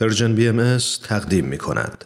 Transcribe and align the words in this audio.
Persian 0.00 0.34
BM 0.34 0.78
تقدیم 1.08 1.44
می 1.44 1.58
کند. 1.58 2.04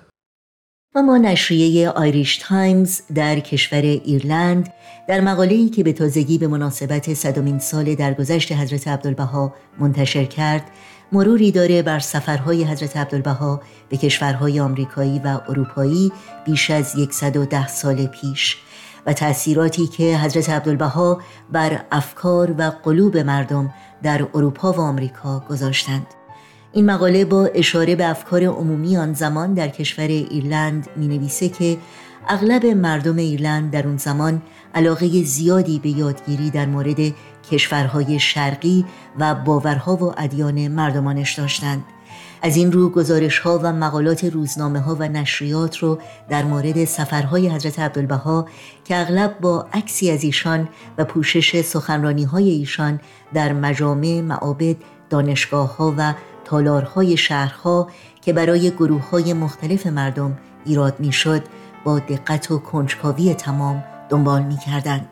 و 0.94 1.02
ما 1.02 1.18
نشریه 1.18 1.88
Irish 1.88 2.38
Times 2.38 3.00
در 3.14 3.40
کشور 3.40 3.82
ایرلند 3.82 4.72
در 5.08 5.20
مقاله‌ای 5.20 5.68
که 5.68 5.84
به 5.84 5.92
تازگی 5.92 6.38
به 6.38 6.46
مناسبت 6.46 7.14
صدمین 7.14 7.58
سال 7.58 7.94
درگذشت 7.94 8.52
حضرت 8.52 8.88
عبدالبها 8.88 9.54
منتشر 9.78 10.24
کرد 10.24 10.62
مروری 11.12 11.50
داره 11.50 11.82
بر 11.82 11.98
سفرهای 11.98 12.64
حضرت 12.64 12.96
عبدالبها 12.96 13.62
به 13.88 13.96
کشورهای 13.96 14.60
آمریکایی 14.60 15.18
و 15.24 15.40
اروپایی 15.48 16.12
بیش 16.46 16.70
از 16.70 16.94
110 17.10 17.68
سال 17.68 18.06
پیش 18.06 18.56
و 19.06 19.12
تأثیراتی 19.12 19.86
که 19.86 20.18
حضرت 20.18 20.50
عبدالبها 20.50 21.22
بر 21.52 21.84
افکار 21.90 22.54
و 22.58 22.62
قلوب 22.84 23.16
مردم 23.16 23.74
در 24.02 24.28
اروپا 24.34 24.72
و 24.72 24.80
آمریکا 24.80 25.44
گذاشتند. 25.50 26.06
این 26.74 26.86
مقاله 26.86 27.24
با 27.24 27.44
اشاره 27.54 27.96
به 27.96 28.06
افکار 28.06 28.44
عمومی 28.44 28.96
آن 28.96 29.12
زمان 29.12 29.54
در 29.54 29.68
کشور 29.68 30.06
ایرلند 30.06 30.88
می 30.96 31.08
نویسه 31.08 31.48
که 31.48 31.78
اغلب 32.28 32.66
مردم 32.66 33.16
ایرلند 33.16 33.70
در 33.70 33.86
اون 33.86 33.96
زمان 33.96 34.42
علاقه 34.74 35.22
زیادی 35.22 35.78
به 35.78 35.88
یادگیری 35.88 36.50
در 36.50 36.66
مورد 36.66 36.96
کشورهای 37.50 38.18
شرقی 38.18 38.84
و 39.18 39.34
باورها 39.34 39.96
و 39.96 40.14
ادیان 40.16 40.68
مردمانش 40.68 41.34
داشتند. 41.34 41.84
از 42.42 42.56
این 42.56 42.72
رو 42.72 42.88
گزارش 42.88 43.38
ها 43.38 43.60
و 43.62 43.72
مقالات 43.72 44.24
روزنامه 44.24 44.80
ها 44.80 44.94
و 44.94 45.08
نشریات 45.08 45.78
رو 45.78 45.98
در 46.28 46.44
مورد 46.44 46.84
سفرهای 46.84 47.48
حضرت 47.48 47.78
عبدالبها 47.78 48.46
که 48.84 48.96
اغلب 48.96 49.38
با 49.40 49.66
عکسی 49.72 50.10
از 50.10 50.24
ایشان 50.24 50.68
و 50.98 51.04
پوشش 51.04 51.60
سخنرانی 51.60 52.24
های 52.24 52.50
ایشان 52.50 53.00
در 53.34 53.52
مجامع 53.52 54.20
معابد 54.20 54.76
دانشگاه 55.10 55.76
ها 55.76 55.94
و 55.98 56.14
تالارهای 56.44 57.16
شهرها 57.16 57.88
که 58.22 58.32
برای 58.32 58.70
گروه 58.70 59.10
های 59.10 59.32
مختلف 59.32 59.86
مردم 59.86 60.38
ایراد 60.64 61.00
می‌شد 61.00 61.42
با 61.84 61.98
دقت 61.98 62.50
و 62.50 62.58
کنجکاوی 62.58 63.34
تمام 63.34 63.84
دنبال 64.08 64.42
می 64.42 64.56
کردند 64.66 65.08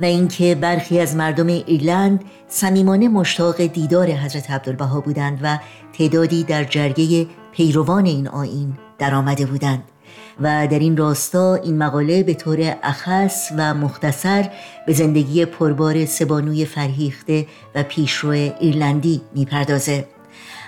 و 0.00 0.04
اینکه 0.04 0.54
برخی 0.54 1.00
از 1.00 1.16
مردم 1.16 1.46
ایرلند 1.46 2.24
صمیمانه 2.48 3.08
مشتاق 3.08 3.66
دیدار 3.66 4.10
حضرت 4.10 4.50
عبدالبها 4.50 5.00
بودند 5.00 5.38
و 5.42 5.58
تعدادی 5.92 6.44
در 6.44 6.64
جرگه 6.64 7.26
پیروان 7.52 8.04
این 8.04 8.28
آین 8.28 8.76
درآمده 8.98 9.46
بودند. 9.46 9.82
و 10.40 10.66
در 10.70 10.78
این 10.78 10.96
راستا 10.96 11.54
این 11.54 11.78
مقاله 11.78 12.22
به 12.22 12.34
طور 12.34 12.76
اخص 12.82 13.52
و 13.56 13.74
مختصر 13.74 14.50
به 14.86 14.92
زندگی 14.92 15.44
پربار 15.44 16.04
سبانوی 16.04 16.64
فرهیخته 16.64 17.46
و 17.74 17.82
پیشرو 17.82 18.30
ایرلندی 18.30 19.20
می‌پردازه. 19.34 20.04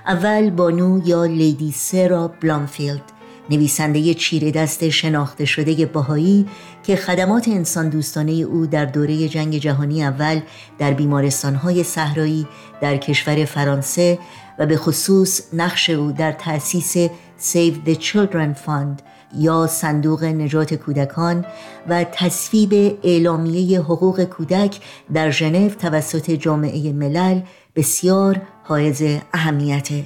اول 0.08 0.50
بانو 0.50 1.00
یا 1.04 1.24
لیدی 1.24 1.72
سرا 1.72 2.28
بلانفیلد 2.28 3.02
نویسنده 3.50 4.14
چیره 4.14 4.50
دست 4.50 4.88
شناخته 4.88 5.44
شده 5.44 5.86
باهایی 5.86 6.46
که 6.82 6.96
خدمات 6.96 7.48
انسان 7.48 7.88
دوستانه 7.88 8.32
او 8.32 8.66
در 8.66 8.84
دوره 8.84 9.28
جنگ 9.28 9.58
جهانی 9.58 10.04
اول 10.04 10.40
در 10.78 10.92
بیمارستانهای 10.92 11.82
صحرایی 11.82 12.46
در 12.80 12.96
کشور 12.96 13.44
فرانسه 13.44 14.18
و 14.58 14.66
به 14.66 14.76
خصوص 14.76 15.40
نقش 15.52 15.90
او 15.90 16.12
در 16.12 16.32
تأسیس 16.32 16.96
Save 17.40 17.88
the 17.88 17.94
Children 17.94 18.66
Fund 18.66 19.02
یا 19.36 19.66
صندوق 19.66 20.24
نجات 20.24 20.74
کودکان 20.74 21.44
و 21.88 22.04
تصویب 22.04 22.98
اعلامیه 23.04 23.80
حقوق 23.80 24.24
کودک 24.24 24.80
در 25.14 25.30
ژنو 25.30 25.68
توسط 25.68 26.30
جامعه 26.30 26.92
ملل 26.92 27.40
بسیار 27.76 28.40
حائز 28.64 29.02
اهمیته 29.34 30.04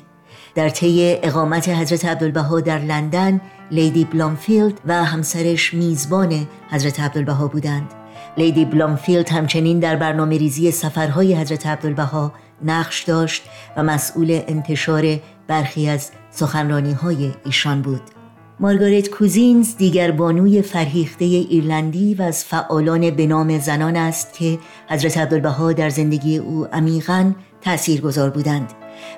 در 0.54 0.68
طی 0.68 1.18
اقامت 1.22 1.68
حضرت 1.68 2.04
عبدالبها 2.04 2.60
در 2.60 2.78
لندن 2.78 3.40
Lady 3.70 4.04
Blomfield 4.04 4.80
و 4.86 5.04
همسرش 5.04 5.74
میزبان 5.74 6.46
حضرت 6.70 7.00
عبدالبها 7.00 7.46
بودند. 7.46 7.90
Lady 8.36 8.64
Blomfield 8.64 9.28
همچنین 9.28 9.78
در 9.78 9.96
برنامه 9.96 10.38
ریزی 10.38 10.70
سفرهای 10.70 11.34
حضرت 11.34 11.66
عبدالبها 11.66 12.32
نقش 12.64 13.02
داشت 13.02 13.42
و 13.76 13.82
مسئول 13.82 14.40
انتشار 14.48 15.04
برخی 15.46 15.88
از 15.88 16.10
سخنرانی 16.30 16.92
های 16.92 17.32
ایشان 17.44 17.82
بود. 17.82 18.21
مارگارت 18.60 19.10
کوزینز 19.10 19.76
دیگر 19.76 20.10
بانوی 20.10 20.62
فرهیخته 20.62 21.24
ایرلندی 21.24 22.14
و 22.14 22.22
از 22.22 22.44
فعالان 22.44 23.10
به 23.10 23.26
نام 23.26 23.58
زنان 23.58 23.96
است 23.96 24.32
که 24.32 24.58
حضرت 24.88 25.18
عبدالبها 25.18 25.72
در 25.72 25.90
زندگی 25.90 26.38
او 26.38 26.66
عمیقا 26.72 27.32
تأثیر 27.60 28.00
گذار 28.00 28.30
بودند 28.30 28.72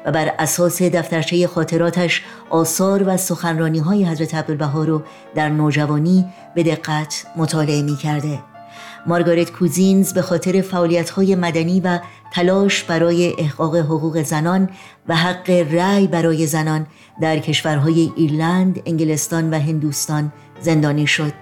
و 0.06 0.12
بر 0.12 0.33
اساس 0.39 0.83
دفترچه 0.83 1.47
خاطراتش 1.47 2.23
آثار 2.50 3.09
و 3.09 3.17
سخنرانی 3.17 3.78
های 3.78 4.05
حضرت 4.05 4.34
عبدالبها 4.34 4.84
رو 4.84 5.03
در 5.34 5.49
نوجوانی 5.49 6.25
به 6.55 6.62
دقت 6.62 7.27
مطالعه 7.37 7.83
می 7.83 7.97
کرده. 7.97 8.53
مارگارت 9.06 9.53
کوزینز 9.53 10.12
به 10.12 10.22
خاطر 10.22 10.60
فعالیت 10.60 11.10
های 11.10 11.34
مدنی 11.34 11.81
و 11.81 11.98
تلاش 12.32 12.84
برای 12.84 13.34
احقاق 13.38 13.76
حقوق 13.76 14.22
زنان 14.22 14.69
و 15.09 15.16
حق 15.16 15.50
رأی 15.50 16.06
برای 16.06 16.47
زنان 16.47 16.87
در 17.20 17.38
کشورهای 17.38 18.12
ایرلند، 18.16 18.82
انگلستان 18.87 19.50
و 19.50 19.59
هندوستان 19.59 20.32
زندانی 20.60 21.06
شد. 21.06 21.32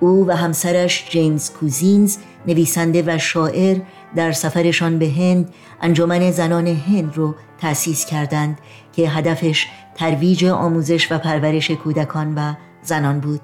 او 0.00 0.26
و 0.26 0.36
همسرش 0.36 1.08
جیمز 1.10 1.50
کوزینز 1.50 2.16
نویسنده 2.46 3.02
و 3.06 3.18
شاعر 3.18 3.76
در 4.16 4.32
سفرشان 4.32 4.98
به 4.98 5.08
هند 5.08 5.54
انجمن 5.82 6.30
زنان 6.30 6.66
هند 6.66 7.16
رو 7.16 7.34
تأسیس 7.60 8.04
کردند 8.04 8.58
که 8.92 9.08
هدفش 9.08 9.66
ترویج 9.94 10.44
آموزش 10.44 11.12
و 11.12 11.18
پرورش 11.18 11.70
کودکان 11.70 12.34
و 12.34 12.54
زنان 12.82 13.20
بود 13.20 13.40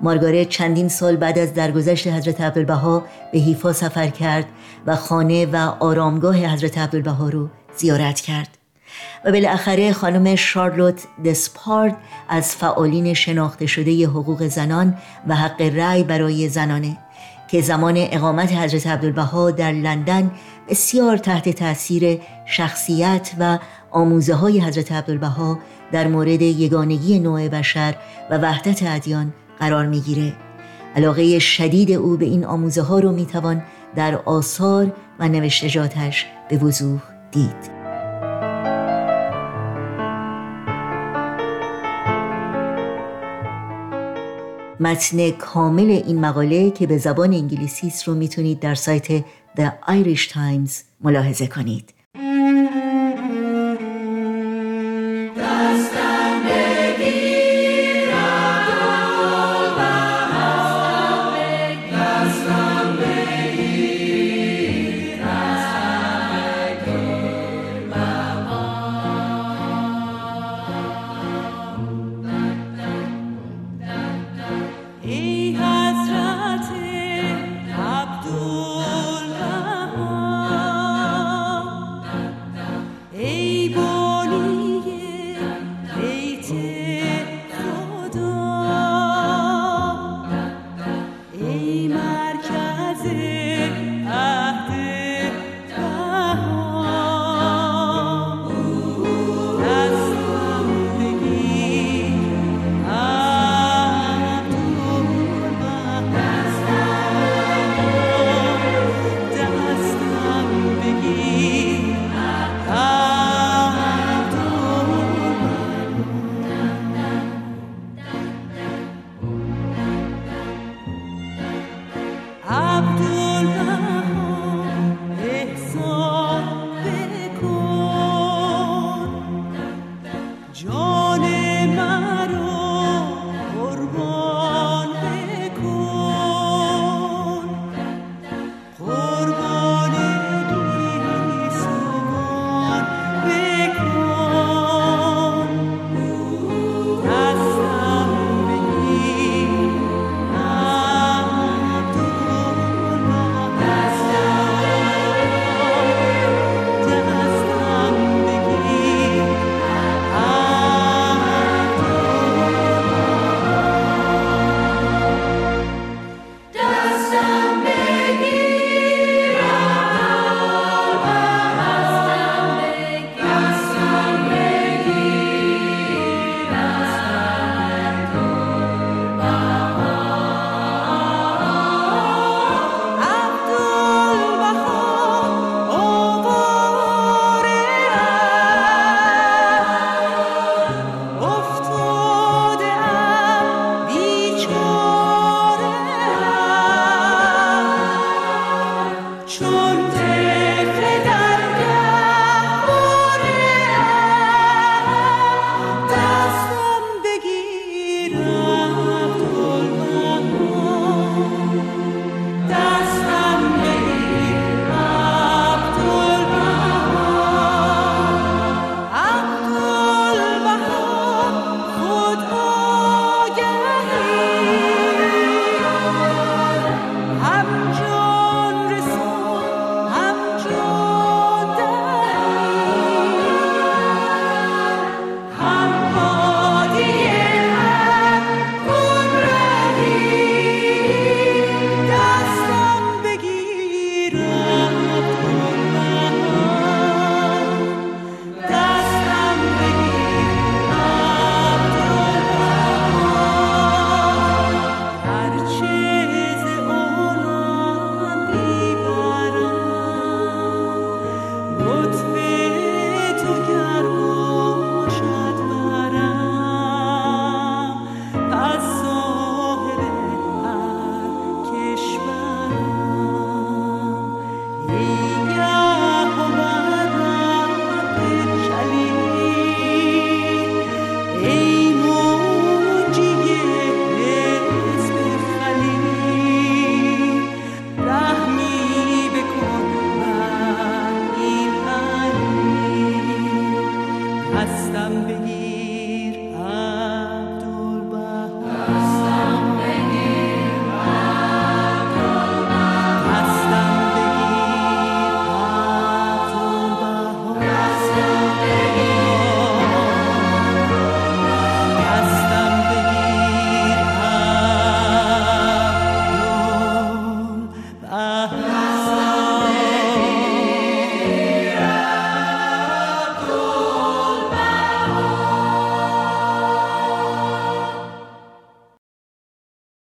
مارگارت 0.00 0.48
چندین 0.48 0.88
سال 0.88 1.16
بعد 1.16 1.38
از 1.38 1.54
درگذشت 1.54 2.06
حضرت 2.06 2.40
عبدالبها 2.40 3.04
به 3.32 3.38
حیفا 3.38 3.72
سفر 3.72 4.08
کرد 4.08 4.46
و 4.86 4.96
خانه 4.96 5.46
و 5.46 5.56
آرامگاه 5.80 6.36
حضرت 6.36 6.78
عبدالبها 6.78 7.28
رو 7.28 7.48
زیارت 7.76 8.20
کرد. 8.20 8.58
و 9.24 9.32
بالاخره 9.32 9.92
خانم 9.92 10.34
شارلوت 10.34 11.02
دسپارد 11.24 11.96
از 12.28 12.56
فعالین 12.56 13.14
شناخته 13.14 13.66
شده 13.66 14.06
حقوق 14.06 14.46
زنان 14.46 14.94
و 15.28 15.34
حق 15.34 15.60
رأی 15.60 16.04
برای 16.04 16.48
زنانه 16.48 16.98
که 17.48 17.60
زمان 17.60 17.94
اقامت 17.96 18.52
حضرت 18.52 18.86
عبدالبها 18.86 19.50
در 19.50 19.72
لندن 19.72 20.30
بسیار 20.68 21.16
تحت 21.16 21.48
تاثیر 21.48 22.20
شخصیت 22.46 23.30
و 23.38 23.58
آموزه 23.90 24.34
های 24.34 24.60
حضرت 24.60 24.92
عبدالبها 24.92 25.58
در 25.92 26.06
مورد 26.06 26.42
یگانگی 26.42 27.18
نوع 27.18 27.48
بشر 27.48 27.94
و 28.30 28.38
وحدت 28.38 28.82
ادیان 28.82 29.32
قرار 29.60 29.86
می‌گیره. 29.86 30.32
علاقه 30.96 31.38
شدید 31.38 31.92
او 31.92 32.16
به 32.16 32.24
این 32.24 32.44
آموزه 32.44 32.82
ها 32.82 32.98
رو 32.98 33.12
می‌توان 33.12 33.62
در 33.96 34.14
آثار 34.14 34.92
و 35.18 35.28
نوشتجاتش 35.28 36.26
به 36.48 36.56
وضوح 36.56 37.00
دید. 37.30 37.78
متن 44.80 45.30
کامل 45.30 45.90
این 45.90 46.20
مقاله 46.20 46.70
که 46.70 46.86
به 46.86 46.98
زبان 46.98 47.32
انگلیسی 47.32 47.86
است 47.86 48.08
رو 48.08 48.14
می‌تونید 48.14 48.60
در 48.60 48.74
سایت 48.74 49.20
The 49.56 49.70
Irish 49.88 50.28
Times 50.28 50.72
ملاحظه 51.00 51.46
کنید. 51.46 51.94